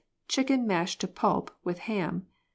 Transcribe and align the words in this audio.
Chicken 0.27 0.65
mashed 0.65 0.99
to 1.01 1.07
pulp, 1.07 1.55
with 1.63 1.77
ham. 1.77 2.25